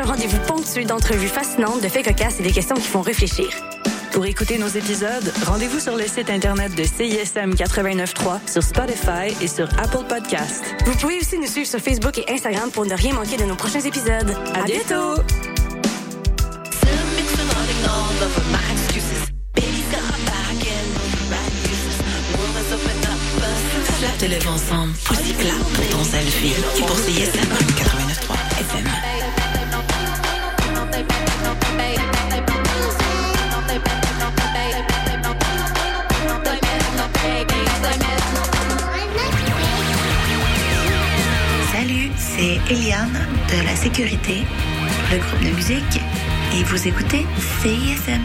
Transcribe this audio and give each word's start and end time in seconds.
un 0.00 0.04
rendez-vous 0.04 0.38
ponctué 0.46 0.84
d'entrevues 0.84 1.28
fascinantes, 1.28 1.82
de 1.82 1.88
faits 1.88 2.06
cocasses 2.06 2.40
et 2.40 2.42
des 2.42 2.52
questions 2.52 2.76
qui 2.76 2.86
font 2.86 3.02
réfléchir. 3.02 3.48
Pour 4.12 4.24
écouter 4.24 4.58
nos 4.58 4.68
épisodes, 4.68 5.32
rendez-vous 5.46 5.78
sur 5.78 5.96
le 5.96 6.04
site 6.04 6.30
internet 6.30 6.74
de 6.74 6.84
CISM 6.84 7.54
89.3, 7.54 8.50
sur 8.50 8.62
Spotify 8.62 9.34
et 9.42 9.46
sur 9.46 9.68
Apple 9.78 10.04
Podcast. 10.08 10.64
Vous 10.86 10.94
pouvez 10.96 11.18
aussi 11.18 11.38
nous 11.38 11.46
suivre 11.46 11.68
sur 11.68 11.80
Facebook 11.80 12.18
et 12.18 12.32
Instagram 12.32 12.70
pour 12.70 12.86
ne 12.86 12.94
rien 12.94 13.12
manquer 13.12 13.36
de 13.36 13.44
nos 13.44 13.56
prochains 13.56 13.80
épisodes. 13.80 14.34
À, 14.54 14.62
bientôt! 14.64 15.22
te 24.18 24.26
lève 24.26 24.48
ensemble, 24.48 24.92
pour 25.06 25.16
ton 25.16 26.04
selfie 26.04 26.52
et 26.76 26.80
pour 26.82 26.98
CISM 26.98 27.40
89.3 27.40 27.99
c'est 42.40 42.72
Eliane 42.72 43.26
de 43.50 43.66
la 43.66 43.76
Sécurité, 43.76 44.44
le 45.12 45.18
groupe 45.18 45.42
de 45.44 45.54
musique, 45.54 46.00
et 46.54 46.62
vous 46.64 46.88
écoutez 46.88 47.26
CISM. 47.62 48.22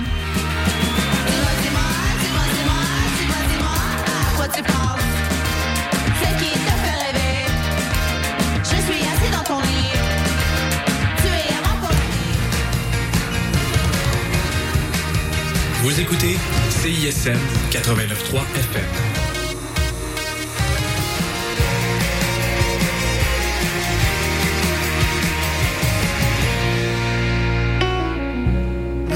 Vous 15.84 16.00
écoutez 16.00 16.38
CISM 16.70 17.38
89.3 17.70 18.42
FM. 18.56 19.05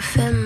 creuse 0.00 0.16
où 0.16 0.41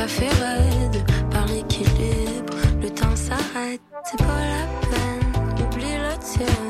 café 0.00 0.28
raide. 0.28 1.04
Par 1.30 1.46
l'équilibre, 1.46 2.56
le 2.80 2.88
temps 2.88 3.16
s'arrête. 3.16 3.82
C'est 4.04 4.16
pas 4.16 4.44
la 4.54 4.64
peine, 4.88 5.66
oublie 5.66 5.98
la 5.98 6.16
tienne. 6.16 6.69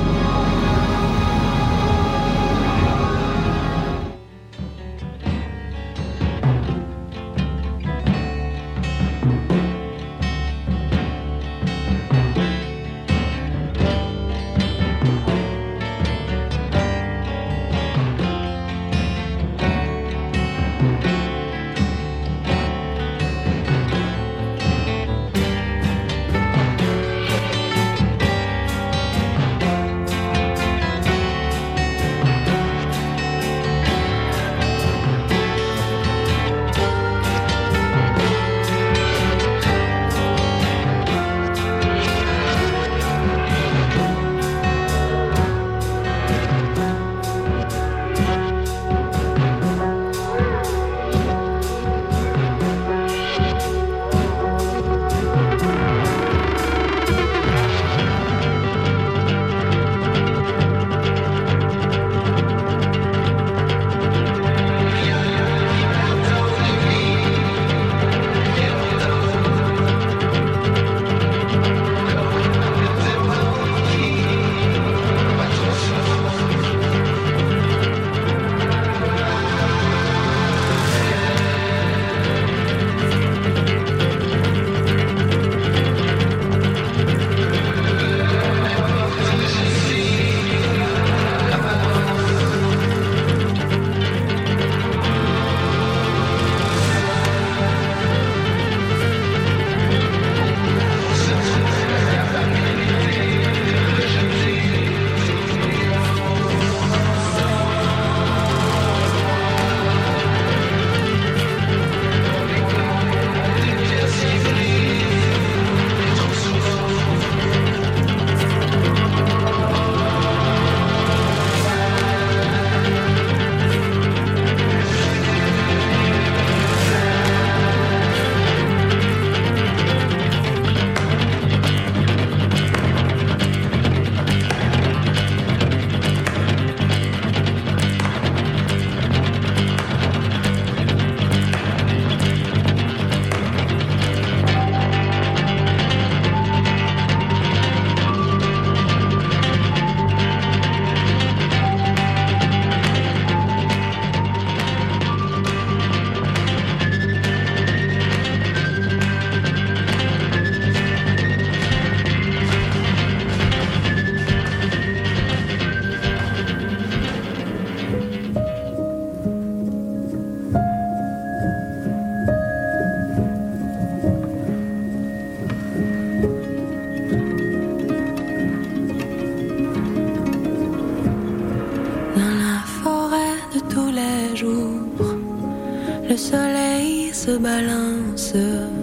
balance. 187.41 188.80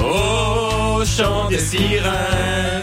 au 0.00 1.04
chant 1.04 1.48
des 1.48 1.58
sirènes, 1.58 2.82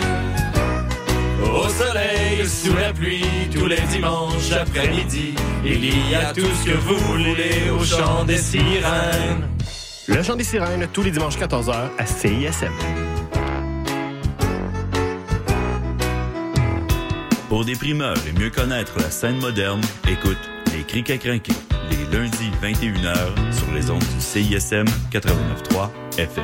au 1.42 1.68
soleil, 1.70 2.48
sous 2.48 2.76
la 2.76 2.94
pluie, 2.94 3.26
tous 3.54 3.66
les 3.66 3.82
dimanches 3.92 4.52
après-midi. 4.52 5.34
Il 5.66 5.86
y 5.86 6.16
a 6.16 6.34
tout 6.34 6.42
ce 6.42 6.72
que 6.72 6.78
vous 6.78 6.98
voulez 6.98 7.70
au 7.70 7.84
chant 7.84 8.24
des 8.26 8.38
sirènes. 8.38 9.50
Le 10.08 10.22
chant 10.22 10.36
des 10.36 10.44
sirènes, 10.44 10.88
tous 10.92 11.04
les 11.04 11.12
dimanches 11.12 11.38
14h 11.38 11.90
à 11.98 12.06
CISM. 12.06 12.74
Pour 17.50 17.66
des 17.66 17.76
primeurs 17.76 18.18
et 18.28 18.40
mieux 18.40 18.50
connaître 18.50 18.98
la 18.98 19.12
scène 19.12 19.40
moderne, 19.40 19.82
écoute 20.10 20.40
Les 20.76 20.84
Criques 20.84 21.12
à 21.12 21.18
crinquer, 21.18 21.54
les 22.14 22.20
lundis 22.20 22.52
21h 22.62 23.52
sur 23.52 23.72
les 23.74 23.90
ondes 23.90 24.00
du 24.00 24.22
CISM 24.22 24.86
89.3 25.12 25.90
FM. 26.18 26.44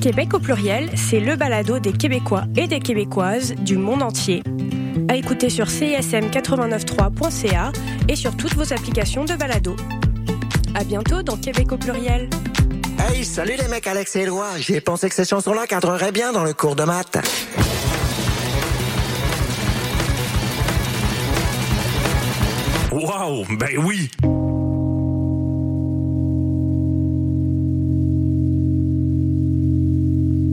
Québec 0.00 0.34
au 0.34 0.38
pluriel, 0.38 0.90
c'est 0.96 1.20
le 1.20 1.36
balado 1.36 1.78
des 1.78 1.92
Québécois 1.92 2.44
et 2.56 2.66
des 2.66 2.80
Québécoises 2.80 3.54
du 3.54 3.76
monde 3.76 4.02
entier. 4.02 4.42
À 5.08 5.16
écouter 5.16 5.50
sur 5.50 5.66
cism893.ca 5.66 7.72
et 8.08 8.16
sur 8.16 8.36
toutes 8.36 8.54
vos 8.54 8.72
applications 8.72 9.24
de 9.24 9.34
balado. 9.34 9.76
À 10.74 10.84
bientôt 10.84 11.22
dans 11.22 11.36
Québec 11.36 11.72
au 11.72 11.76
pluriel. 11.76 12.28
Hey, 12.98 13.24
salut 13.24 13.54
les 13.58 13.68
mecs 13.68 13.86
Alex 13.86 14.16
et 14.16 14.20
Éloi. 14.20 14.46
J'ai 14.58 14.80
pensé 14.80 15.08
que 15.08 15.14
ces 15.14 15.24
chansons-là 15.24 15.66
cadreraient 15.66 16.12
bien 16.12 16.32
dans 16.32 16.44
le 16.44 16.52
cours 16.52 16.76
de 16.76 16.84
maths. 16.84 17.18
Wow, 23.30 23.46
ben 23.50 23.78
oui! 23.78 24.10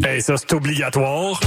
Hey, 0.06 0.22
ça, 0.22 0.38
c'est 0.38 0.54
obligatoire. 0.54 1.40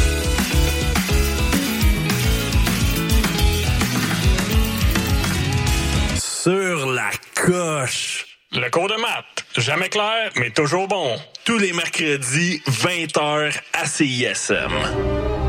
Sur 6.17 6.91
la 6.91 7.11
coche. 7.37 8.27
Le 8.51 8.69
cours 8.71 8.89
de 8.89 8.95
maths. 8.95 9.45
Jamais 9.57 9.89
clair, 9.89 10.33
mais 10.37 10.51
toujours 10.51 10.89
bon. 10.89 11.17
Tous 11.45 11.59
les 11.59 11.73
mercredis, 11.73 12.61
20h 12.67 13.53
à 13.73 13.87
CISM. 13.87 14.73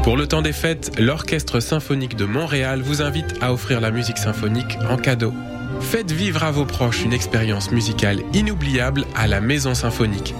Pour 0.04 0.16
le 0.16 0.28
temps 0.28 0.44
des 0.44 0.54
fêtes, 0.54 0.92
l'Orchestre 1.00 1.60
symphonique 1.60 2.16
de 2.16 2.26
Montréal 2.26 2.82
vous 2.84 3.02
invite 3.02 3.34
à 3.42 3.52
offrir 3.52 3.82
la 3.82 3.90
musique 3.90 4.20
symphonique 4.20 4.78
en 4.88 4.98
cadeau. 4.98 5.34
Faites 5.82 6.12
vivre 6.12 6.44
à 6.44 6.52
vos 6.52 6.66
proches 6.66 7.04
une 7.04 7.14
expérience 7.14 7.72
musicale 7.72 8.22
inoubliable 8.34 9.06
à 9.16 9.28
la 9.28 9.42
Maison 9.42 9.74
Symphonique. 9.74 10.34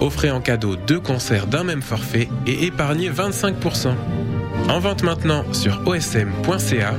Offrez 0.00 0.30
en 0.30 0.40
cadeau 0.40 0.76
deux 0.76 1.00
concerts 1.00 1.46
d'un 1.46 1.64
même 1.64 1.82
forfait 1.82 2.28
et 2.46 2.66
épargnez 2.66 3.10
25%. 3.10 3.94
En 4.68 4.80
vente 4.80 5.02
maintenant 5.02 5.44
sur 5.52 5.80
osm.ca. 5.86 6.94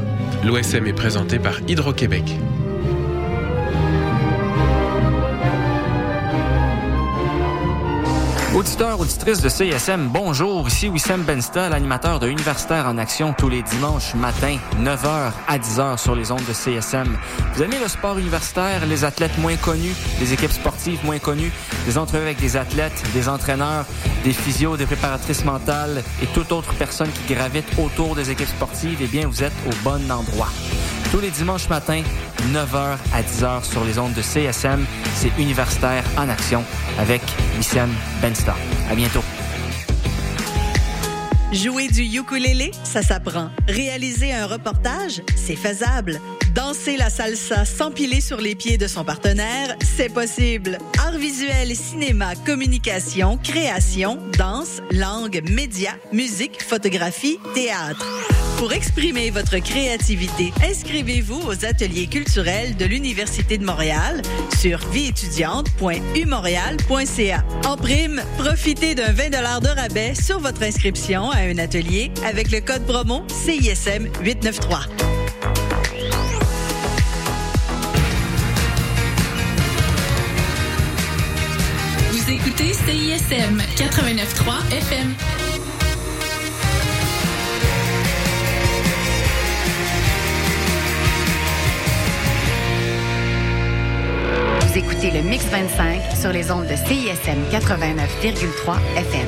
L'OSM 0.46 0.88
est 0.88 0.94
présenté 0.94 1.38
par 1.40 1.60
Hydro-Québec. 1.68 2.24
Auditeurs, 8.56 9.00
auditrices 9.00 9.42
de 9.42 9.50
CISM, 9.50 10.08
bonjour. 10.08 10.68
Ici 10.68 10.88
Wissem 10.88 11.22
Bensta, 11.24 11.70
l'animateur 11.70 12.20
de 12.20 12.28
Universitaire 12.28 12.88
en 12.88 12.98
Action 12.98 13.34
tous 13.38 13.50
les 13.50 13.62
dimanches 13.62 14.16
matin, 14.16 14.58
9h 14.80 15.32
à 15.48 15.58
10h 15.58 15.98
sur 15.98 16.16
les 16.16 16.32
ondes 16.32 16.46
de 16.48 16.54
CSM. 16.54 17.18
Vous 17.54 17.64
aimez 17.64 17.78
le 17.78 17.90
sport 17.90 18.18
universitaire, 18.18 18.86
les 18.86 19.04
athlètes 19.04 19.38
moins 19.38 19.58
connus, 19.58 19.94
les 20.22 20.34
équipes 20.34 20.52
sportives 20.52 21.04
moins 21.06 21.20
connues, 21.20 21.52
des 21.86 21.98
entrevues 21.98 22.24
avec 22.24 22.40
des 22.40 22.56
athlètes, 22.56 23.04
des 23.14 23.28
entraîneurs, 23.28 23.86
des 24.24 24.34
physios, 24.34 24.78
des 24.78 24.86
préparatrices 24.86 25.44
mentales 25.44 26.02
et 26.24 26.28
toute 26.28 26.52
autre 26.54 26.74
personne 26.76 27.10
qui 27.12 27.34
gravite 27.34 27.68
autour 27.78 28.16
des 28.16 28.32
équipes 28.32 28.48
sportives, 28.48 29.00
eh 29.02 29.08
bien, 29.08 29.28
vous 29.28 29.44
êtes 29.44 29.54
au 29.68 29.84
bon 29.84 30.10
endroit. 30.10 30.50
Tous 31.12 31.20
les 31.22 31.32
dimanches 31.32 31.70
matins, 31.70 32.04
9h 32.52 32.98
à 33.14 33.22
10h 33.22 33.64
sur 33.64 33.84
les 33.86 33.98
ondes 33.98 34.14
de 34.14 34.22
CSM, 34.22 34.86
c'est 35.16 35.32
Universitaire 35.40 36.04
en 36.18 36.28
Action 36.28 36.64
avec 37.00 37.22
Wissem 37.58 37.90
Bensta. 38.22 38.56
À 38.90 38.96
bientôt. 38.96 39.24
Jouer 41.54 41.88
du 41.88 42.04
ukulélé, 42.04 42.72
ça 42.84 43.02
s'apprend. 43.02 43.50
Réaliser 43.70 44.34
un 44.34 44.48
reportage, 44.48 45.22
c'est 45.38 45.56
faisable. 45.56 46.20
Danser 46.54 46.98
la 46.98 47.10
salsa 47.10 47.64
s'empiler 47.64 48.20
sur 48.20 48.42
les 48.42 48.56
pieds 48.56 48.78
de 48.78 48.88
son 48.88 49.06
partenaire, 49.06 49.78
c'est 49.82 50.14
possible. 50.14 50.78
Art 51.00 51.18
visuel, 51.18 51.74
cinéma, 51.74 52.34
communication, 52.46 53.38
création, 53.38 54.18
danse, 54.38 54.82
langue, 54.92 55.42
médias, 55.50 55.96
musique, 56.12 56.62
photographie, 56.62 57.40
théâtre. 57.54 58.06
Pour 58.58 58.74
exprimer 58.74 59.30
votre 59.30 59.60
créativité, 59.60 60.52
inscrivez-vous 60.68 61.40
aux 61.48 61.64
ateliers 61.64 62.08
culturels 62.08 62.76
de 62.76 62.86
l'Université 62.86 63.60
de 63.60 63.64
Montréal 63.64 64.24
sur 64.60 64.80
vieétudiante.umontréal.ca. 64.90 67.44
En 67.68 67.78
prime, 67.78 68.20
profitez 68.40 68.96
d'un 68.96 69.12
20 69.12 69.30
de 69.30 69.68
rabais 69.68 70.16
sur 70.16 70.40
votre 70.40 70.64
inscription 70.64 71.30
à 71.30 71.42
un 71.42 71.60
atelier 71.60 72.10
avec 72.26 72.50
le 72.52 72.62
code 72.62 72.84
promo 72.86 73.24
CISM 73.30 74.08
893. 74.24 74.90
Vous 82.12 82.32
écoutez 82.32 82.74
CISM 82.74 83.62
89.3 83.78 84.78
FM. 84.78 85.14
Vous 94.68 94.78
écoutez 94.78 95.12
le 95.12 95.22
Mix 95.22 95.46
25 95.46 96.02
sur 96.20 96.32
les 96.32 96.52
ondes 96.52 96.68
de 96.68 96.76
CISM 96.76 97.40
89,3 97.52 98.76
FM. 98.98 99.28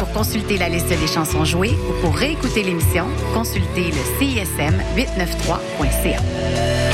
Pour 0.00 0.10
consulter 0.12 0.58
la 0.58 0.68
liste 0.68 0.88
des 0.88 1.06
chansons 1.06 1.44
jouées 1.44 1.76
ou 1.88 2.00
pour 2.00 2.16
réécouter 2.16 2.64
l'émission, 2.64 3.06
consultez 3.32 3.92
le 3.92 4.18
CISM 4.18 4.74
893.ca. 4.96 6.93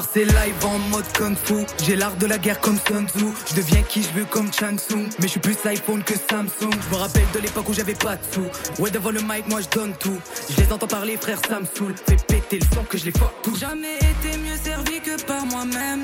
C'est 0.00 0.24
live 0.24 0.64
en 0.64 0.78
mode 0.90 1.04
kung 1.12 1.36
fu. 1.36 1.66
J'ai 1.82 1.96
l'art 1.96 2.14
de 2.16 2.26
la 2.26 2.38
guerre 2.38 2.60
comme 2.60 2.78
Sun 2.86 3.08
Tzu. 3.08 3.26
Je 3.50 3.54
deviens 3.56 3.82
qui 3.82 4.02
je 4.02 4.08
veux 4.10 4.24
comme 4.26 4.52
Chang 4.52 4.76
Tsung. 4.76 5.08
Mais 5.18 5.26
je 5.26 5.32
suis 5.32 5.40
plus 5.40 5.56
iPhone 5.64 6.04
que 6.04 6.14
Samsung. 6.14 6.70
Je 6.70 6.94
me 6.94 7.00
rappelle 7.00 7.26
de 7.34 7.40
l'époque 7.40 7.68
où 7.68 7.72
j'avais 7.72 7.94
pas 7.94 8.16
de 8.16 8.22
sous. 8.32 8.46
Ouais 8.80 8.90
devant 8.90 9.10
le 9.10 9.20
mic 9.20 9.48
moi 9.48 9.60
je 9.60 9.68
donne 9.76 9.92
tout. 9.98 10.18
Je 10.50 10.62
les 10.62 10.72
entends 10.72 10.86
parler 10.86 11.16
frère 11.16 11.40
ça 11.48 11.58
me 11.58 11.66
Fais 11.66 12.16
péter 12.28 12.60
le 12.60 12.66
son 12.74 12.84
que 12.84 12.96
je 12.96 13.06
les 13.06 13.12
fuck 13.12 13.32
tout. 13.42 13.56
Jamais 13.56 13.96
été 13.96 14.38
mieux 14.38 14.56
servi 14.62 15.00
que 15.00 15.20
par 15.24 15.44
moi-même. 15.46 16.02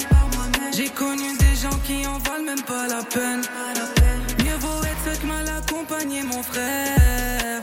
J'ai 0.77 0.89
connu 0.89 1.37
des 1.39 1.55
gens 1.61 1.79
qui 1.85 2.05
en 2.07 2.19
valent 2.19 2.45
même 2.45 2.63
pas 2.63 2.89
la 2.89 3.05
peine. 3.05 3.43
Mieux 4.45 4.57
vaut 4.59 4.83
être 4.83 5.05
seul 5.05 5.19
que 5.19 5.27
mal 5.27 5.49
accompagné, 5.49 6.23
mon 6.25 6.43
frère. 6.43 7.63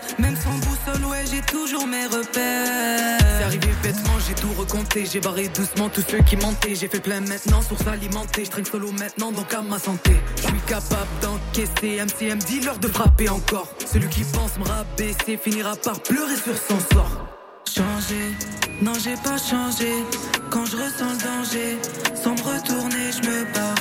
Ouais, 1.10 1.24
j'ai 1.32 1.42
toujours 1.42 1.88
mes 1.88 2.06
repères. 2.06 3.18
C'est 3.38 3.44
arrivé 3.44 3.70
bêtement, 3.82 4.20
j'ai 4.28 4.36
tout 4.36 4.54
recompté 4.58 5.06
J'ai 5.06 5.20
barré 5.20 5.48
doucement 5.48 5.90
tous 5.90 6.04
ceux 6.08 6.20
qui 6.20 6.38
mentaient 6.38 6.76
J'ai 6.76 6.88
fait 6.88 7.00
plein 7.00 7.22
maintenant, 7.22 7.62
source 7.62 7.88
alimentée 7.88 8.44
Je 8.46 8.70
solo 8.70 8.92
maintenant, 8.92 9.32
donc 9.32 9.54
à 9.54 9.62
ma 9.62 9.80
santé 9.80 10.16
Je 10.38 10.42
suis 10.44 10.60
capable 10.68 11.10
d'encaisser 11.22 12.04
MCM 12.04 12.40
dit 12.40 12.60
l'heure 12.62 12.78
de 12.78 12.88
frapper 12.88 13.30
encore 13.30 13.68
Celui 13.92 14.10
qui 14.10 14.24
pense 14.24 14.58
me 14.58 14.66
rabaisser 14.66 15.38
Finira 15.38 15.76
par 15.76 16.00
pleurer 16.02 16.36
sur 16.36 16.56
son 16.56 16.78
sort 16.94 17.32
Changer, 17.74 18.36
non 18.82 18.92
j'ai 19.02 19.16
pas 19.24 19.38
changé. 19.38 20.04
Quand 20.50 20.66
je 20.66 20.76
ressens 20.76 21.14
le 21.14 21.24
danger, 21.24 21.78
sans 22.22 22.32
me 22.32 22.42
retourner, 22.42 23.12
je 23.14 23.30
me 23.30 23.54
barre. 23.54 23.76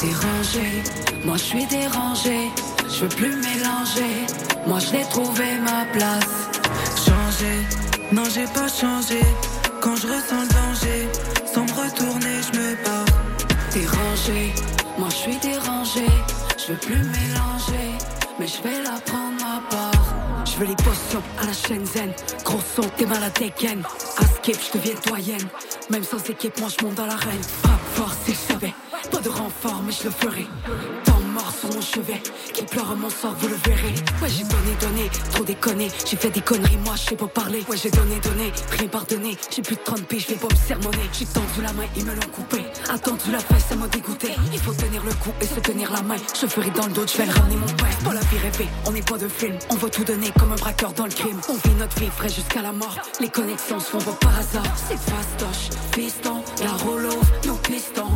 Dérangé, 0.00 0.82
moi 1.24 1.36
je 1.36 1.44
suis 1.44 1.66
dérangé. 1.66 2.48
Je 2.92 3.02
veux 3.02 3.08
plus 3.08 3.36
mélanger. 3.36 4.26
Moi 4.66 4.78
je 4.80 5.08
trouvé 5.10 5.58
ma 5.60 5.84
place. 5.92 6.50
Changer, 6.96 7.66
non 8.12 8.24
j'ai 8.34 8.46
pas 8.52 8.68
changé. 8.68 9.20
Quand 9.80 9.96
je 9.96 10.06
ressens 10.08 10.42
le 10.42 10.48
danger, 10.48 11.08
sans 11.52 11.64
me 11.64 11.72
retourner, 11.72 12.36
je 12.52 12.58
me 12.58 12.84
barre. 12.84 13.04
Dérangé, 13.72 14.52
moi 14.98 15.08
je 15.10 15.14
suis 15.14 15.36
dérangé. 15.36 16.06
Je 16.58 16.72
veux 16.72 16.78
plus 16.78 16.96
mélanger, 16.96 17.88
mais 18.38 18.46
je 18.46 18.62
vais 18.62 18.82
la 18.82 19.00
prendre 19.00 19.40
ma 19.40 19.62
part. 19.70 20.44
Je 20.44 20.58
veux 20.58 20.66
les 20.66 20.76
potions 20.76 21.22
à 21.40 21.46
la 21.46 21.52
Shenzhen. 21.52 22.12
Gros 22.44 22.60
son, 22.74 22.82
t'es 22.96 23.06
malade 23.06 23.38
again. 23.38 23.80
À 24.18 24.24
skip, 24.24 24.56
je 24.60 24.78
deviens 24.78 24.94
doyenne. 25.06 25.48
Même 25.90 26.04
sans 26.04 26.22
équipe, 26.28 26.58
moi 26.58 26.68
je 26.68 26.84
monte 26.84 26.96
dans 26.96 27.06
l'arène. 27.06 27.42
Frappe. 27.62 27.80
De 29.22 29.28
renfort, 29.28 29.82
mais 29.84 29.92
je 29.92 30.04
le 30.04 30.10
ferai. 30.10 30.46
Tant 31.04 31.20
mort 31.34 31.52
sur 31.52 31.68
mon 31.74 31.82
chevet, 31.82 32.22
qui 32.54 32.62
pleure 32.62 32.96
mon 32.96 33.10
sort, 33.10 33.34
vous 33.38 33.48
le 33.48 33.56
verrez. 33.66 33.94
Ouais, 34.22 34.28
j'ai 34.30 34.44
donné, 34.44 34.74
donné, 34.80 35.10
trop 35.34 35.44
déconné. 35.44 35.88
J'ai 36.06 36.16
fait 36.16 36.30
des 36.30 36.40
conneries, 36.40 36.78
moi, 36.78 36.94
je 36.96 37.10
sais 37.10 37.16
pas 37.16 37.26
parler. 37.26 37.62
Ouais, 37.68 37.76
j'ai 37.76 37.90
donné, 37.90 38.18
donné, 38.20 38.50
rien 38.78 38.88
pardonné. 38.88 39.36
J'ai 39.54 39.60
plus 39.60 39.76
de 39.76 39.80
30 39.84 40.06
pieds, 40.06 40.20
je 40.20 40.28
vais 40.28 40.36
pas 40.36 40.48
me 40.50 40.56
sermonner. 40.56 41.10
J'ai 41.12 41.26
tendu 41.26 41.60
la 41.62 41.72
main, 41.74 41.84
ils 41.96 42.04
me 42.06 42.14
l'ont 42.14 42.30
coupé. 42.32 42.64
Attendu 42.88 43.30
la 43.30 43.40
fesse, 43.40 43.66
ça 43.68 43.76
m'a 43.76 43.88
dégoûté. 43.88 44.28
Il 44.54 44.58
faut 44.58 44.72
tenir 44.72 45.04
le 45.04 45.12
coup 45.12 45.32
et 45.42 45.46
se 45.46 45.60
tenir 45.60 45.92
la 45.92 46.00
main. 46.00 46.16
Je 46.40 46.46
ferai 46.46 46.70
dans 46.70 46.86
le 46.86 46.92
dos, 46.92 47.06
je 47.06 47.18
vais 47.18 47.26
le 47.26 47.32
ramener 47.32 47.56
mon 47.56 47.66
père. 47.66 47.98
Pas 48.02 48.14
la 48.14 48.20
vie 48.20 48.38
rêvée, 48.38 48.68
on 48.86 48.92
n'est 48.92 49.02
pas 49.02 49.18
de 49.18 49.28
film. 49.28 49.58
On 49.68 49.74
va 49.74 49.90
tout 49.90 50.04
donner 50.04 50.30
comme 50.38 50.52
un 50.52 50.56
braqueur 50.56 50.94
dans 50.94 51.04
le 51.04 51.12
crime. 51.12 51.38
On 51.50 51.54
vit 51.68 51.74
notre 51.78 51.98
vie 51.98 52.08
frais 52.16 52.30
jusqu'à 52.30 52.62
la 52.62 52.72
mort. 52.72 52.96
Les 53.20 53.28
connexions 53.28 53.80
se 53.80 53.98
font 53.98 54.12
par 54.14 54.38
hasard. 54.38 54.64
C'est 54.88 54.98
fastoche, 54.98 55.76
fiston, 55.92 56.42
la 56.64 56.72
rollo, 56.72 57.20
nos 57.46 57.56
pistons. 57.56 58.08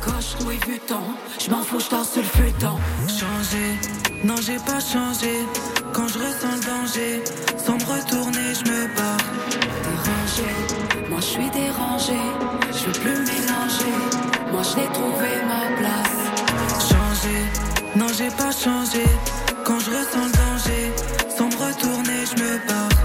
Sacoche, 0.00 0.36
Louis 0.44 0.58
Vuitton. 0.66 1.00
Je 1.38 1.50
m'en 1.50 1.62
fous, 1.62 1.80
je 1.80 1.84
sur 1.84 1.96
le 2.16 2.22
feuilleton. 2.22 2.76
Changer, 3.08 3.78
non 4.24 4.36
j'ai 4.44 4.56
pas 4.56 4.80
changé. 4.80 5.44
Quand 5.92 6.08
je 6.08 6.18
ressens 6.18 6.56
le 6.56 6.64
danger, 6.64 7.24
sans 7.56 7.74
me 7.74 7.84
retourner, 7.84 8.54
je 8.54 8.70
me 8.70 8.86
barre. 8.96 9.16
Dérangé, 9.86 11.08
moi 11.08 11.20
je 11.20 11.26
suis 11.26 11.50
dérangé. 11.50 12.18
Je 12.72 12.86
veux 12.86 12.92
plus 12.92 13.18
mélanger. 13.18 13.96
Moi 14.52 14.62
je 14.62 14.76
l'ai 14.76 14.88
trouvé 14.92 15.30
ma 15.46 15.76
place. 15.76 16.18
Changer, 16.88 17.42
non 17.96 18.06
j'ai 18.16 18.30
pas 18.30 18.52
changé. 18.52 19.04
Quand 19.64 19.78
je 19.78 19.90
ressens 19.90 20.26
le 20.26 20.32
danger, 20.32 20.92
sans 21.36 21.48
me 21.48 21.56
retourner, 21.56 22.24
je 22.26 22.42
me 22.42 22.68
barre. 22.68 22.95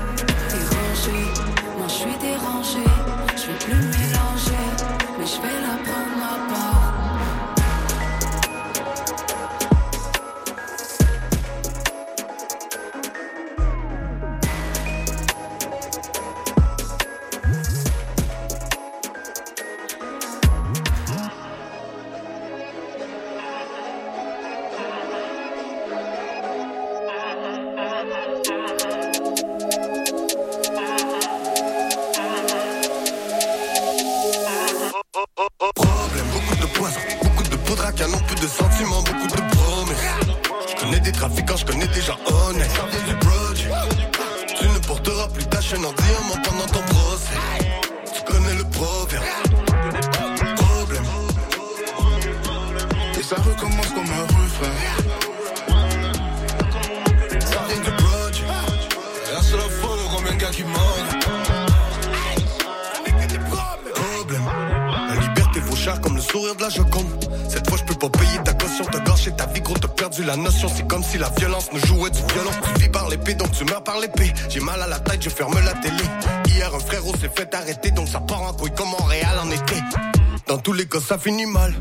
Finit 81.22 81.46
mal. 81.46 81.74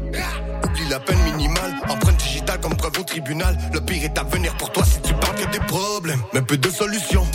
Oublie 0.65 0.89
la 0.91 1.01
peine 1.01 1.19
minimale. 1.23 1.75
Empreinte 1.89 2.19
digitale 2.19 2.61
comme 2.61 2.77
preuve 2.77 2.99
au 3.01 3.05
tribunal. 3.05 3.57
Le 3.73 3.81
pire 3.81 4.05
est 4.05 4.19
à 4.19 4.23
venir 4.25 4.55
pour 4.57 4.71
toi 4.71 4.85
si 4.85 5.01
tu 5.01 5.15
parles 5.15 5.37
que 5.37 5.51
des 5.51 5.65
problèmes. 5.67 6.23
Mais 6.35 6.43
peu 6.43 6.59
de 6.59 6.71
solutions. 6.71 7.27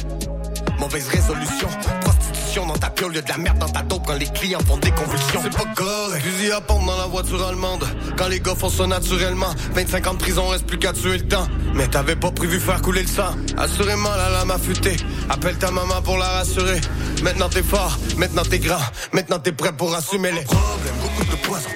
Mauvaise 0.80 1.08
résolution. 1.08 1.68
Prostitution 2.02 2.68
dans 2.68 2.78
ta 2.78 2.90
piole, 2.90 3.16
y'a 3.16 3.22
de 3.22 3.30
la 3.30 3.38
merde 3.38 3.58
dans 3.58 3.70
ta 3.70 3.82
dope 3.82 4.04
quand 4.06 4.14
les 4.14 4.28
clients 4.28 4.60
font 4.68 4.78
des 4.78 4.92
convulsions. 4.92 5.42
C'est 5.42 5.58
pas 5.58 5.74
correct. 5.76 6.24
Fusil 6.24 6.52
à 6.52 6.62
pompe 6.62 6.86
dans 6.86 6.98
la 6.98 7.08
voiture 7.08 7.46
allemande. 7.48 7.86
Quand 8.18 8.28
les 8.28 8.40
gars 8.40 8.56
font 8.56 8.70
ça 8.70 8.86
naturellement. 8.86 9.54
25 9.74 10.08
ans 10.08 10.14
de 10.14 10.20
prison, 10.20 10.48
reste 10.50 10.68
plus 10.68 10.78
qu'à 10.78 10.94
tuer 10.94 11.18
le 11.18 11.28
temps. 11.28 11.48
Mais 11.74 11.88
t'avais 11.88 12.16
pas 12.16 12.32
prévu 12.32 12.60
faire 12.60 12.82
couler 12.82 13.02
le 13.02 13.08
sang. 13.08 13.36
Assurément, 13.58 14.16
la 14.16 14.30
lame 14.30 14.52
a 14.52 14.60
futé. 14.60 14.96
Appelle 15.30 15.58
ta 15.58 15.72
maman 15.72 16.02
pour 16.04 16.18
la 16.18 16.28
rassurer. 16.28 16.82
Maintenant 17.24 17.50
t'es 17.50 17.64
fort, 17.64 17.98
maintenant 18.18 18.44
t'es 18.44 18.60
grand. 18.60 18.78
Maintenant 19.12 19.40
t'es 19.40 19.52
prêt 19.52 19.72
pour 19.74 19.96
assumer 19.96 20.32
les 20.32 20.44
problèmes. 20.44 20.96
Beaucoup 21.02 21.24
de 21.24 21.36
poison, 21.38 21.70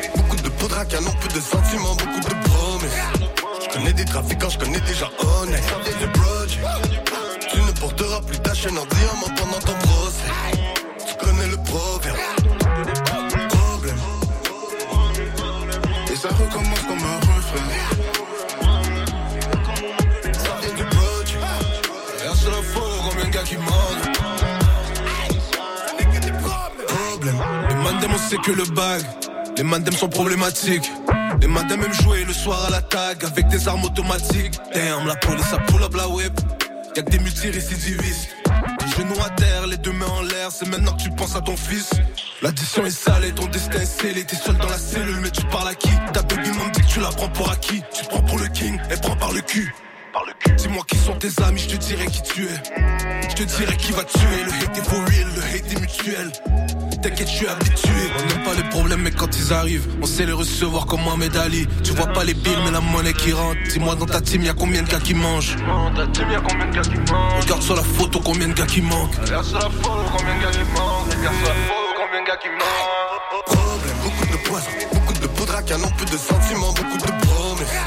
poudre 0.59 0.77
à 0.77 0.85
canon, 0.85 1.11
peu 1.21 1.27
de 1.29 1.39
sentiments, 1.39 1.95
beaucoup 1.95 2.19
de 2.19 2.35
promesses. 2.49 2.91
Je 3.63 3.73
connais 3.73 3.93
des 3.93 4.05
trafiquants, 4.05 4.49
je 4.49 4.59
connais 4.59 4.79
des 4.81 4.93
gens 4.93 5.09
honnêtes. 5.19 5.63
Tu 7.51 7.61
ne 7.61 7.71
porteras 7.71 8.21
plus 8.21 8.39
ta 8.39 8.53
chaîne 8.53 8.77
en 8.77 8.85
diamant 8.85 9.35
pendant 9.37 9.59
ton 9.59 9.73
procès. 9.73 10.29
Tu 11.07 11.15
connais 11.25 11.47
le 11.47 11.57
proverbe. 11.57 12.17
Problème. 13.49 14.01
Et 16.11 16.15
ça 16.15 16.29
recommence 16.29 16.81
comme 16.87 17.03
un 17.13 17.19
refrain. 17.29 17.67
Ça 20.33 20.53
du 20.75 20.83
produit. 20.83 21.39
Là, 22.25 22.33
c'est 22.35 22.49
la 22.49 22.61
combien 23.09 23.25
de 23.25 23.31
gars 23.31 23.43
qui 23.43 23.57
mentent. 23.57 24.19
Problème. 26.87 27.41
On 28.11 28.29
sait 28.29 28.37
que 28.37 28.51
le 28.51 28.65
bag. 28.65 29.28
Les 29.59 29.65
mandem 29.65 29.93
sont 29.93 30.07
problématiques. 30.07 30.89
Les 31.41 31.47
mandem 31.47 31.83
aiment 31.83 31.93
jouer 31.93 32.23
le 32.23 32.31
soir 32.31 32.63
à 32.67 32.69
la 32.69 32.81
tag 32.81 33.25
avec 33.25 33.49
des 33.49 33.67
armes 33.67 33.83
automatiques. 33.83 34.57
Damn, 34.73 35.05
la 35.05 35.17
police 35.17 35.51
a 35.51 35.57
pull 35.57 35.83
up 35.83 35.93
la 35.95 36.07
whip. 36.07 36.31
Y'a 36.95 37.03
que 37.03 37.09
des 37.09 37.19
multirécidivistes. 37.19 38.29
Les 38.45 38.91
genoux 38.91 39.21
à 39.21 39.29
terre, 39.31 39.67
les 39.67 39.75
deux 39.75 39.91
mains 39.91 40.05
en 40.07 40.21
l'air, 40.21 40.49
c'est 40.49 40.65
maintenant 40.69 40.93
que 40.93 41.01
tu 41.01 41.09
penses 41.09 41.35
à 41.35 41.41
ton 41.41 41.57
fils. 41.57 41.89
L'addition 42.41 42.85
est 42.85 42.89
sale 42.89 43.25
et 43.25 43.33
ton 43.33 43.47
destin 43.47 43.81
est 43.81 43.85
scellé. 43.85 44.23
T'es 44.23 44.37
seul 44.37 44.55
dans 44.55 44.69
la 44.69 44.77
cellule, 44.77 45.19
mais 45.21 45.29
tu 45.29 45.43
parles 45.47 45.67
à 45.67 45.75
qui? 45.75 45.91
Ta 46.13 46.21
baby 46.21 46.51
m'a 46.51 46.69
dit 46.69 46.79
que 46.79 46.87
tu 46.87 47.01
la 47.01 47.09
prends 47.09 47.27
pour 47.27 47.51
acquis. 47.51 47.83
Tu 47.93 48.05
te 48.05 48.09
prends 48.11 48.23
pour 48.23 48.39
le 48.39 48.47
king, 48.47 48.79
elle 48.89 49.01
prend 49.01 49.17
par 49.17 49.33
le 49.33 49.41
cul. 49.41 49.75
Dis-moi 50.55 50.83
qui 50.87 50.95
sont 50.95 51.15
tes 51.15 51.31
amis, 51.43 51.59
je 51.59 51.75
te 51.75 51.75
dirai 51.75 52.05
qui 52.05 52.21
tu 52.21 52.45
es. 52.45 53.27
Je 53.29 53.35
te 53.35 53.43
dirai 53.43 53.75
qui 53.75 53.91
va 53.91 54.05
tuer. 54.05 54.43
Le 54.45 54.51
hate 54.53 54.77
est 54.77 54.89
for 54.89 54.99
real, 54.99 55.27
le 55.35 55.41
hate 55.41 55.73
est 55.73 55.79
mutuel. 55.81 56.31
T'inquiète, 57.01 57.29
je 57.29 57.33
suis 57.33 57.47
habitué. 57.47 57.89
On 58.17 58.25
n'aime 58.25 58.43
pas 58.43 58.53
les 58.55 58.69
problèmes, 58.69 59.01
mais 59.01 59.11
quand 59.11 59.29
ils 59.37 59.53
arrivent, 59.53 59.87
on 60.01 60.05
sait 60.05 60.25
les 60.25 60.33
recevoir 60.33 60.85
comme 60.85 61.01
Mohamed 61.01 61.35
Ali. 61.37 61.65
Tu 61.81 61.93
vois 61.93 62.07
pas 62.07 62.25
les 62.25 62.33
billes, 62.33 62.57
mais 62.65 62.71
la 62.71 62.81
monnaie 62.81 63.13
qui 63.13 63.31
rentre. 63.31 63.57
Dis-moi 63.69 63.95
dans 63.95 64.05
ta 64.05 64.19
team, 64.19 64.43
y'a 64.43 64.53
combien 64.53 64.83
de 64.83 64.89
gars 64.89 64.99
qui 64.99 65.13
mangent? 65.13 65.55
Dans 65.65 65.93
ta 65.93 66.07
team, 66.07 66.29
y'a 66.29 66.41
combien 66.41 66.65
de 66.65 66.75
gars 66.75 66.81
qui 66.81 67.11
mangent? 67.11 67.41
Regarde 67.41 67.61
sur 67.61 67.75
la 67.75 67.83
photo 67.83 68.19
combien 68.19 68.49
de 68.49 68.53
gars 68.53 68.65
qui 68.65 68.81
manquent. 68.81 69.15
Regarde 69.21 69.45
sur 69.45 69.59
la 69.59 69.69
photo 69.69 70.03
combien 70.11 70.35
de 70.35 70.41
gars 70.41 70.51
qui 70.51 70.59
mangent. 70.59 71.07
Regarde 71.09 71.35
sur 71.37 71.47
la 71.47 71.55
photo 71.69 71.89
combien 71.95 72.21
de 72.21 72.27
gars 72.27 72.37
qui 72.37 72.49
mangent. 72.49 73.45
Problème, 73.45 73.97
beaucoup 74.03 74.25
de 74.25 74.37
poison, 74.49 74.71
beaucoup 74.91 75.13
de 75.13 75.27
poudre 75.27 75.55
à 75.55 75.61
canon, 75.61 75.91
peu 75.97 76.05
de 76.05 76.17
sentiments, 76.17 76.73
beaucoup 76.73 76.97
de 76.97 77.25
promesses. 77.25 77.77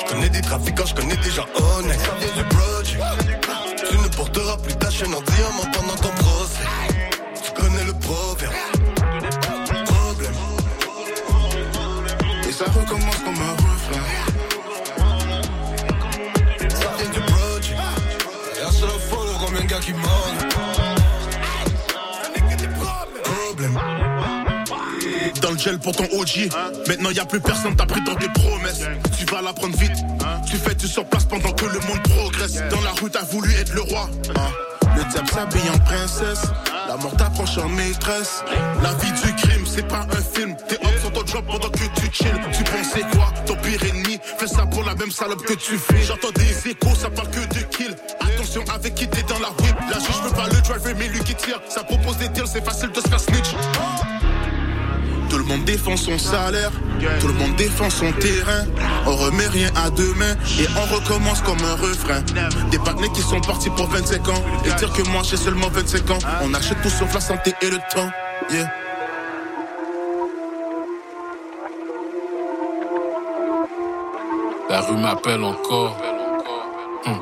Je 0.00 0.12
connais 0.12 0.30
des 0.30 0.40
trafiquants, 0.40 0.86
je 0.86 0.94
connais 0.94 1.16
des 1.16 1.30
gens 1.30 1.46
honnêtes. 1.54 2.00
Ça 2.00 2.14
vient 2.18 2.42
du 2.42 2.48
produit. 2.48 2.98
Tu 3.88 3.96
ne 3.96 4.08
porteras 4.08 4.56
plus 4.56 4.74
ta 4.74 4.90
chaîne 4.90 5.14
en 5.14 5.22
diamant 5.22 5.70
comme 12.86 13.00
un. 13.00 13.56
Ça 16.70 16.90
vient 16.98 17.10
du 17.10 17.20
gars 19.66 19.80
qui 19.80 19.92
mentent. 19.92 20.56
Problème. 23.24 23.78
Dans 25.40 25.50
le 25.50 25.58
gel 25.58 25.78
pour 25.78 25.96
ton 25.96 26.04
OG. 26.04 26.50
Maintenant 26.86 27.10
y 27.10 27.18
a 27.18 27.24
plus 27.24 27.40
personne 27.40 27.76
t'a 27.76 27.86
pris 27.86 28.02
dans 28.02 28.14
tes 28.14 28.28
promesses. 28.28 28.82
Tu 29.18 29.24
vas 29.26 29.42
la 29.42 29.52
prendre 29.52 29.76
vite. 29.76 29.96
Tu 30.46 30.56
fais 30.56 30.74
du 30.74 30.86
sur 30.86 31.04
place 31.04 31.24
pendant 31.24 31.52
que 31.52 31.66
le 31.66 31.80
monde 31.80 32.02
progresse. 32.02 32.54
Dans 32.70 32.80
la 32.82 32.92
rue 32.92 33.10
t'as 33.10 33.24
voulu 33.24 33.52
être 33.54 33.74
le 33.74 33.82
roi. 33.82 34.08
Le 34.96 35.04
diable 35.04 35.28
s'habille 35.28 35.70
en 35.74 35.78
princesse. 35.78 36.42
La 36.88 36.96
mort 36.96 37.14
t'approche 37.16 37.58
en 37.58 37.68
maîtresse. 37.68 38.42
La 38.82 38.94
vie 38.94 39.12
du 39.22 39.34
crime, 39.34 39.64
c'est 39.66 39.86
pas 39.86 40.06
un 40.10 40.22
film. 40.22 40.56
T'es 40.68 40.78
pendant 41.36 41.68
que 41.68 42.00
tu 42.00 42.08
chill. 42.12 42.32
Tu 42.52 42.64
pensais 42.64 43.04
quoi 43.12 43.32
Ton 43.46 43.56
pire 43.56 43.82
ennemi? 43.84 44.18
Fais 44.38 44.46
ça 44.46 44.64
pour 44.66 44.84
la 44.84 44.94
même 44.94 45.10
salope 45.10 45.42
que 45.42 45.54
tu 45.54 45.76
fais. 45.76 46.02
J'entends 46.02 46.30
des 46.34 46.70
échos, 46.70 46.94
ça 46.94 47.10
parle 47.10 47.28
que 47.30 47.40
de 47.40 47.62
kill. 47.64 47.94
Attention 48.20 48.64
avec 48.74 48.94
qui 48.94 49.08
t'es 49.08 49.22
dans 49.22 49.38
la 49.38 49.50
whip. 49.62 49.76
La 49.90 49.98
juge 49.98 50.22
veut 50.24 50.34
pas 50.34 50.46
le 50.46 50.60
driver, 50.62 50.94
mais 50.98 51.08
lui 51.08 51.20
qui 51.20 51.34
tire. 51.34 51.60
Ça 51.68 51.84
propose 51.84 52.16
des 52.18 52.28
deals, 52.28 52.46
c'est 52.46 52.64
facile 52.64 52.90
de 52.90 53.00
se 53.00 53.08
faire 53.08 53.20
snitch. 53.20 53.54
Tout 55.28 55.36
le 55.36 55.44
monde 55.44 55.64
défend 55.64 55.96
son 55.96 56.16
salaire, 56.18 56.70
tout 57.20 57.28
le 57.28 57.34
monde 57.34 57.54
défend 57.56 57.90
son 57.90 58.10
terrain. 58.12 58.64
On 59.06 59.14
remet 59.14 59.46
rien 59.48 59.70
à 59.76 59.90
demain 59.90 60.34
et 60.58 60.66
on 60.74 60.94
recommence 60.94 61.42
comme 61.42 61.58
un 61.62 61.74
refrain. 61.74 62.22
Des 62.70 62.78
partenaires 62.78 63.12
qui 63.12 63.20
sont 63.20 63.40
partis 63.40 63.68
pour 63.70 63.88
25 63.88 64.26
ans 64.28 64.42
et 64.64 64.72
dire 64.78 64.90
que 64.90 65.02
moi 65.10 65.20
j'ai 65.28 65.36
seulement 65.36 65.68
25 65.68 66.10
ans. 66.10 66.18
On 66.42 66.54
achète 66.54 66.80
tout 66.82 66.88
sauf 66.88 67.12
la 67.12 67.20
santé 67.20 67.52
et 67.60 67.68
le 67.68 67.78
temps. 67.94 68.10
Yeah. 68.50 68.87
La 74.70 74.80
rue 74.82 74.96
m'appelle 74.98 75.42
encore. 75.42 75.96
Hmm. 77.06 77.18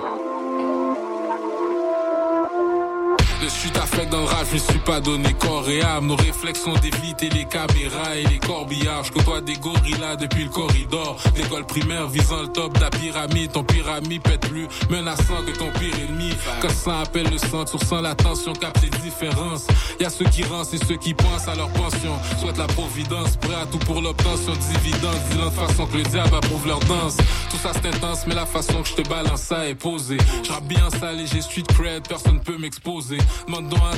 De 3.43 3.49
suite 3.49 3.77
fait 3.97 4.07
dans 4.07 4.25
rage, 4.25 4.49
je 4.51 4.55
me 4.55 4.59
suis 4.59 4.79
pas 4.81 5.01
donné 5.01 5.33
corps 5.35 5.69
et 5.69 5.83
âme. 5.83 6.07
Nos 6.07 6.17
réflexes 6.17 6.63
sont 6.63 6.75
d'éviter 6.75 7.31
les 7.31 7.47
caméras 7.47 8.17
et 8.17 8.25
les 8.25 8.39
corbillards. 8.39 9.05
Je 9.05 9.13
côtoie 9.13 9.41
des 9.41 9.55
gorillas 9.55 10.17
depuis 10.17 10.45
le 10.45 10.51
corridor. 10.51 11.17
L'école 11.37 11.65
primaire 11.65 12.07
visant 12.09 12.43
le 12.43 12.49
top 12.49 12.75
de 12.75 12.81
la 12.81 12.91
pyramide. 12.91 13.53
Ton 13.53 13.65
pyramide 13.65 14.23
pète 14.23 14.41
plus 14.49 14.69
menaçant 14.91 15.43
que 15.47 15.53
ton 15.59 15.71
pire 15.79 15.95
ennemi. 16.09 16.31
Quand 16.61 16.71
ça 16.71 17.01
appelle 17.01 17.31
le 17.31 17.39
sang, 17.39 17.65
tu 17.65 17.77
ressens 17.77 18.03
l'attention, 18.03 18.53
capte 18.53 18.83
les 18.83 18.91
différences. 18.91 19.67
Y 19.99 20.05
a 20.05 20.11
ceux 20.11 20.27
qui 20.27 20.45
rancent 20.45 20.75
et 20.75 20.85
ceux 20.85 20.97
qui 20.97 21.15
pensent 21.15 21.49
à 21.49 21.55
leur 21.55 21.71
pension. 21.71 22.13
Souhaite 22.39 22.59
la 22.59 22.67
providence, 22.67 23.37
prêt 23.37 23.55
à 23.55 23.67
tout 23.67 23.79
pour 23.79 24.03
l'obtention 24.03 24.53
de 24.53 24.79
dividendes. 24.79 25.21
Disant 25.31 25.47
de 25.47 25.51
façon 25.51 25.87
que 25.87 25.97
le 25.97 26.03
diable 26.03 26.35
approuve 26.37 26.67
leur 26.67 26.81
danse. 26.81 27.17
Tout 27.51 27.57
ça 27.57 27.73
c'est 27.73 27.89
intense, 27.89 28.27
mais 28.27 28.35
la 28.35 28.47
façon 28.47 28.83
que 28.83 28.89
je 28.89 28.95
te 28.95 29.09
balance 29.09 29.41
ça 29.41 29.67
est 29.67 29.75
posée. 29.75 30.19
Je 30.43 30.53
bien 30.67 30.91
sale 31.01 31.21
et 31.21 31.27
j'ai 31.27 31.41
suite 31.41 31.69
cred, 31.69 32.07
personne 32.07 32.41
peut 32.41 32.59
m'exposer 32.59 33.19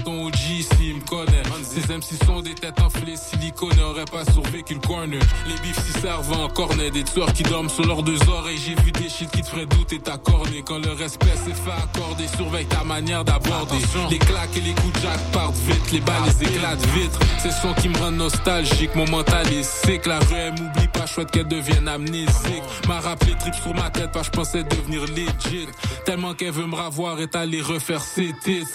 ton 0.05 0.27
OG 0.27 0.35
s'il 0.35 0.97
me 0.97 1.01
connaît. 1.07 1.43
Ces 1.63 1.81
M6 1.81 2.25
sont 2.25 2.41
des 2.41 2.55
têtes 2.55 2.81
enflées, 2.81 3.17
silicone 3.17 3.77
n'aurait 3.77 4.05
pas 4.05 4.25
survécu 4.25 4.75
le 4.75 4.81
corner. 4.81 5.21
Les 5.47 5.55
bifs 5.63 5.79
si 5.85 6.01
servent 6.01 6.33
en 6.33 6.49
cornet, 6.49 6.91
des 6.91 7.05
tueurs 7.05 7.33
qui 7.33 7.43
dorment 7.43 7.69
sur 7.69 7.87
leurs 7.87 8.03
deux 8.03 8.19
oreilles. 8.29 8.59
J'ai 8.59 8.75
vu 8.83 8.93
des 8.93 9.09
shit 9.09 9.31
qui 9.31 9.43
te 9.43 9.49
feraient 9.49 9.67
douter 9.67 9.99
ta 9.99 10.19
cornée. 10.19 10.63
Quand 10.65 10.79
le 10.79 10.93
respect 10.93 11.37
s'est 11.45 11.55
fait 11.55 11.71
accorder, 11.71 12.27
surveille 12.37 12.67
ta 12.67 12.85
manière 12.85 13.25
d'aborder. 13.25 13.77
Les 14.11 14.19
claques 14.19 14.57
et 14.57 14.61
les 14.61 14.75
coups 14.75 14.93
de 14.95 15.01
jack 15.01 15.19
partent 15.33 15.57
vite, 15.57 15.93
les 15.93 16.01
balles 16.01 16.23
les 16.41 16.49
éclatent 16.49 16.87
vite. 16.89 17.19
C'est 17.39 17.53
son 17.53 17.73
qui 17.75 17.89
me 17.89 17.99
rend 17.99 18.13
nostalgique, 18.13 18.95
mon 18.95 19.09
mental 19.09 19.47
est 19.53 19.63
sec. 19.63 20.07
La 20.07 20.19
rue, 20.19 20.35
elle 20.35 20.53
m'oublie 20.53 20.89
pas, 20.89 21.07
chouette 21.07 21.31
qu'elle 21.31 21.49
devienne 21.49 21.89
amnésique. 21.89 22.63
M'a 22.87 23.01
rappelé 23.01 23.35
trip 23.39 23.55
sur 23.55 23.75
ma 23.75 23.91
tête, 23.91 24.13
pas 24.13 24.23
je 24.23 24.31
pensais 24.31 24.65
devenir 24.65 25.03
legit. 25.03 25.69
Tellement 26.05 26.35
qu'elle 26.35 26.53
veut 26.53 26.67
me 26.67 26.75
ravoir 26.75 27.21
et 27.21 27.29
t'aller 27.29 27.61
refaire 27.61 28.03
ses 28.03 28.33
titres, 28.43 28.69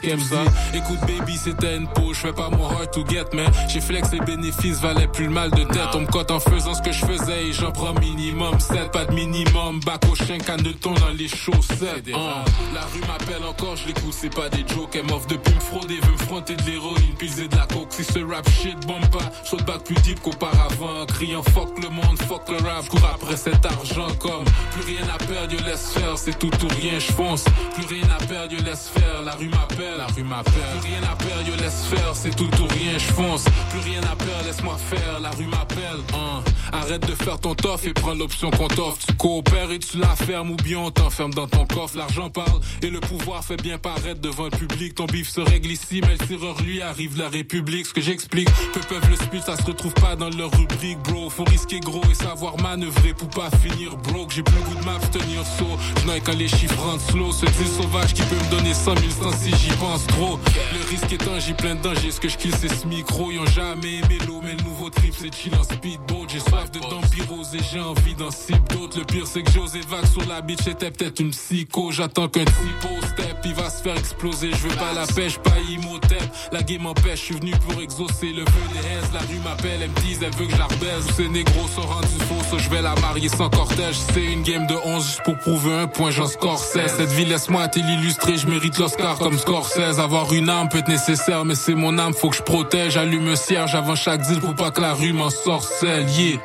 Écoute 0.73 0.99
baby, 1.05 1.37
c'était 1.37 1.77
une 1.77 1.87
peau, 1.87 2.13
je 2.13 2.19
fais 2.19 2.33
pas 2.33 2.49
mon 2.49 2.67
hard 2.67 2.91
to 2.91 3.05
get, 3.07 3.25
mais 3.33 3.45
j'ai 3.67 3.81
flex 3.81 4.11
les 4.11 4.19
bénéfices, 4.19 4.79
valait 4.79 5.07
plus 5.07 5.25
le 5.25 5.31
mal 5.31 5.51
de 5.51 5.63
tête. 5.63 5.89
On 5.93 6.01
me 6.01 6.07
cote 6.07 6.31
en 6.31 6.39
faisant 6.39 6.73
ce 6.73 6.81
que 6.81 6.91
je 6.91 7.05
faisais 7.05 7.47
et 7.47 7.53
j'en 7.53 7.71
prends 7.71 7.93
minimum 7.93 8.59
7, 8.59 8.91
pas 8.91 9.05
de 9.05 9.13
minimum. 9.13 9.79
Bac 9.85 10.01
au 10.11 10.15
chien, 10.15 10.37
thon 10.81 10.93
dans 10.93 11.09
les 11.17 11.27
chaussettes. 11.27 12.09
Ah, 12.13 12.43
la 12.73 12.81
rue 12.81 13.01
m'appelle 13.01 13.43
encore, 13.47 13.75
je 13.75 13.87
l'écoute, 13.87 14.13
c'est 14.13 14.33
pas 14.33 14.49
des 14.49 14.65
jokes. 14.67 14.95
Elle 14.95 15.05
m'offre 15.05 15.27
depuis 15.27 15.53
me 15.53 15.59
frauder, 15.59 15.99
veut 16.01 16.11
me 16.11 16.17
fronter 16.17 16.55
de 16.55 16.63
l'héroïne, 16.63 17.15
puiser 17.17 17.47
de 17.47 17.55
la 17.55 17.65
coke. 17.65 17.91
Si 17.91 18.03
ce 18.03 18.19
rap 18.19 18.47
shit 18.49 18.79
bombe 18.85 19.07
pas, 19.09 19.31
saute 19.43 19.65
back 19.65 19.83
plus 19.83 19.95
deep 20.01 20.21
qu'auparavant. 20.21 21.05
Criant 21.07 21.43
fuck 21.43 21.81
le 21.81 21.89
monde, 21.89 22.17
fuck 22.27 22.47
le 22.49 22.57
rap, 22.57 22.87
cours 22.89 23.09
après 23.13 23.37
cet 23.37 23.65
argent 23.65 24.07
comme 24.19 24.45
plus 24.71 24.95
rien 24.95 25.05
à 25.13 25.17
perdre, 25.17 25.55
je 25.57 25.65
laisse 25.65 25.93
faire, 25.93 26.17
c'est 26.17 26.37
tout 26.37 26.51
ou 26.63 26.67
rien, 26.81 26.99
je 26.99 27.11
fonce. 27.11 27.45
Plus 27.75 27.85
rien 27.85 28.07
à 28.09 28.23
perdre, 28.25 28.55
je 28.57 28.63
laisse 28.63 28.89
faire, 28.89 29.21
la 29.23 29.33
rue 29.33 29.49
m'appelle, 29.49 29.97
la 29.97 30.07
rue 30.07 30.23
m'appelle. 30.23 30.53
Plus 30.93 30.99
rien 30.99 31.11
à 31.11 31.15
perdre, 31.15 31.43
je 31.45 31.63
laisse 31.63 31.85
faire, 31.85 32.11
c'est 32.13 32.35
tout 32.35 32.49
ou 32.61 32.67
rien, 32.67 32.97
je 32.99 33.13
fonce. 33.13 33.45
Plus 33.71 33.79
rien 33.79 34.01
à 34.03 34.15
perdre, 34.15 34.45
laisse-moi 34.45 34.77
faire, 34.77 35.19
la 35.19 35.31
rue 35.31 35.47
m'appelle. 35.47 36.01
hein. 36.13 36.43
Arrête 36.71 37.07
de 37.07 37.15
faire 37.15 37.39
ton 37.39 37.55
toff 37.55 37.85
et 37.85 37.93
prends 37.93 38.13
l'option 38.13 38.51
qu'on 38.51 38.67
t'offre. 38.67 38.97
Tu 39.07 39.13
coopères 39.13 39.71
et 39.71 39.79
tu 39.79 39.97
la 39.97 40.15
fermes 40.15 40.51
ou 40.51 40.55
bien 40.55 40.79
on 40.79 40.91
t'enferme 40.91 41.33
dans 41.33 41.47
ton 41.47 41.65
coffre. 41.65 41.97
L'argent 41.97 42.29
parle 42.29 42.59
et 42.81 42.89
le 42.89 42.99
pouvoir 42.99 43.43
fait 43.43 43.57
bien 43.61 43.77
paraître 43.77 44.21
devant 44.21 44.45
le 44.45 44.51
public. 44.51 44.95
Ton 44.95 45.05
bif 45.05 45.29
se 45.29 45.41
règle 45.41 45.71
ici, 45.71 46.01
mais 46.01 46.15
le 46.19 46.27
tireur 46.27 46.61
lui 46.61 46.81
arrive 46.81 47.17
la 47.17 47.29
République. 47.29 47.87
Ce 47.87 47.93
que 47.93 48.01
j'explique, 48.01 48.49
peu 48.73 48.79
peuvent 48.81 49.09
le 49.09 49.15
speed, 49.15 49.43
ça 49.43 49.57
se 49.57 49.63
retrouve 49.63 49.93
pas 49.93 50.15
dans 50.15 50.29
leur 50.29 50.51
rubrique, 50.51 50.99
bro. 50.99 51.29
Faut 51.29 51.43
risquer 51.45 51.79
gros 51.79 52.01
et 52.09 52.15
savoir 52.15 52.59
manœuvrer 52.61 53.13
pour 53.13 53.29
pas 53.29 53.49
finir 53.51 53.95
broke. 53.97 54.31
J'ai 54.31 54.43
plus 54.43 54.55
le 54.55 54.61
goût 54.61 54.79
de 54.79 54.85
m'abstenir 54.85 55.43
saut. 55.57 55.77
Je 55.97 56.19
quand 56.19 56.37
les 56.37 56.47
chiffres 56.47 56.79
rentrent 56.79 57.05
slow. 57.11 57.31
Ce 57.31 57.45
petit 57.45 57.69
sauvage 57.81 58.13
qui 58.13 58.21
peut 58.23 58.35
me 58.35 58.49
donner 58.51 58.73
100 58.73 58.95
000 58.97 59.09
sans 59.21 59.37
si 59.37 59.49
j'y 59.55 59.75
pense 59.77 60.05
trop. 60.07 60.39
Risque 60.85 61.11
étant, 61.11 61.39
j'ai 61.39 61.53
plein 61.53 61.75
de 61.75 61.81
dangers. 61.81 62.11
Ce 62.11 62.19
que 62.19 62.29
je 62.29 62.37
kill, 62.37 62.53
c'est 62.59 62.73
ce 62.73 62.87
micro. 62.87 63.31
Ils 63.31 63.39
ont 63.39 63.45
jamais 63.45 63.99
aimé 63.99 64.17
l'eau, 64.27 64.41
mais 64.43 64.55
le 64.55 64.63
nouveau 64.63 64.89
trip, 64.89 65.13
c'est 65.17 65.33
chill 65.33 65.53
en 65.55 65.63
speedboat. 65.63 66.27
J'ai 66.27 66.39
soif 66.39 66.71
de 66.71 66.79
dampirose 66.79 67.55
et 67.55 67.63
j'ai 67.71 67.79
envie 67.79 68.15
d'en 68.15 68.31
cible 68.31 68.63
d'autres. 68.69 68.99
Le 68.99 69.05
pire, 69.05 69.27
c'est 69.27 69.43
que 69.43 69.51
José 69.51 69.81
vague 69.87 70.05
sur 70.05 70.25
la 70.27 70.41
bitch 70.41 70.67
était 70.67 70.91
peut-être 70.91 71.19
une 71.19 71.31
psycho. 71.31 71.91
J'attends 71.91 72.27
qu'un 72.27 72.45
typo 72.45 72.89
step, 73.01 73.37
il 73.45 73.53
va 73.53 73.69
se 73.69 73.81
faire 73.81 73.97
exploser. 73.97 74.51
Je 74.51 74.67
veux 74.67 74.75
pas 74.75 74.93
la 74.93 75.05
pêche, 75.07 75.37
pas 75.39 75.59
Imhotep. 75.69 76.23
La 76.51 76.61
game 76.63 76.81
m'empêche, 76.81 77.19
je 77.19 77.25
suis 77.25 77.35
venu 77.35 77.51
pour 77.67 77.81
exaucer 77.81 78.31
le 78.31 78.43
vœu 78.43 78.63
des 78.73 78.79
haises. 78.79 79.11
La 79.13 79.19
rue 79.19 79.39
m'appelle, 79.43 79.81
elle 79.81 79.89
me 79.89 79.95
dit, 80.01 80.17
elle 80.21 80.35
veut 80.35 80.45
que 80.45 80.51
je 80.51 80.57
la 80.57 80.65
rebaise. 80.65 81.05
Ces 81.15 81.29
négros 81.29 81.67
sont 81.67 81.81
rendus 81.81 82.07
faux, 82.27 82.57
je 82.57 82.69
vais 82.69 82.81
la 82.81 82.95
marier 82.95 83.29
sans 83.29 83.49
cortège. 83.49 83.95
C'est 84.13 84.23
une 84.23 84.43
game 84.43 84.67
de 84.67 84.75
11 84.85 85.05
juste 85.05 85.23
pour 85.23 85.37
prouver 85.37 85.73
un 85.73 85.87
point, 85.87 86.11
j'en 86.11 86.27
score 86.27 86.59
16. 86.59 86.95
Cette 86.97 87.11
vie, 87.11 87.25
laisse-moi 87.25 87.67
te 87.67 87.79
l'illustrer, 87.79 88.37
je 88.37 88.47
mérite 88.47 88.77
l'Oscar 88.77 89.17
comme 89.17 89.37
score 89.37 89.67
16. 89.67 89.99
Avoir 89.99 90.33
une 90.33 90.49
âme 90.49 90.62
peut 90.67 90.79
être 90.79 90.87
nécessaire, 90.87 91.45
mais 91.45 91.55
c'est 91.55 91.75
mon 91.75 91.97
âme, 91.97 92.13
faut 92.13 92.29
que 92.29 92.35
je 92.35 92.41
protège. 92.41 92.97
Allume 92.97 93.27
un 93.29 93.35
cierge 93.35 93.75
avant 93.75 93.95
chaque 93.95 94.21
deal 94.21 94.39
pour 94.39 94.55
pas 94.55 94.71
que 94.71 94.81
la 94.81 94.93
rue 94.93 95.13
m'en 95.13 95.29
sorcelle. 95.29 96.09
Yeah. 96.09 96.39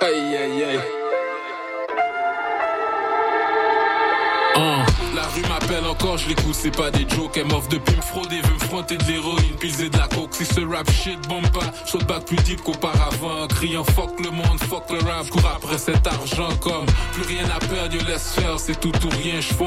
Aïe 0.00 0.36
aïe 0.36 0.64
aïe. 0.64 0.80
Hein. 4.56 4.84
La 5.14 5.22
rue 5.22 5.42
m'appelle 5.48 5.84
encore, 5.86 6.18
je 6.18 6.28
l'écoute, 6.28 6.54
c'est 6.54 6.76
pas 6.76 6.90
des 6.90 7.06
jokes. 7.08 7.36
Elle 7.36 7.46
m'offre 7.46 7.68
depuis 7.68 7.96
me 7.96 8.02
frauder, 8.02 8.40
veut 8.40 8.54
me 8.54 8.58
fronter 8.58 8.96
de 8.96 9.04
l'héroïne, 9.04 9.56
piser 9.58 9.88
de 9.88 9.98
la 9.98 10.06
coke. 10.06 10.32
Si 10.32 10.44
ce 10.44 10.60
rap 10.60 10.88
shit 10.90 11.20
bombe 11.28 11.48
pas, 11.50 11.72
saute 11.86 12.06
back 12.06 12.24
plus 12.26 12.36
deep 12.36 12.62
qu'auparavant. 12.62 13.46
Criant 13.48 13.84
fuck 13.84 14.20
le 14.20 14.30
monde, 14.30 14.60
fuck 14.68 14.90
le 14.90 14.98
rap, 14.98 15.28
cours 15.30 15.50
après 15.56 15.78
cet 15.78 16.06
argent 16.06 16.54
comme 16.60 16.86
plus 17.12 17.24
rien 17.24 17.44
à 17.44 17.58
perdre, 17.58 17.96
je 17.98 18.06
laisse 18.06 18.34
faire, 18.34 18.58
c'est 18.58 18.78
tout 18.78 18.92
ou 19.04 19.08
rien, 19.22 19.40
je 19.40 19.48
fonce. 19.48 19.62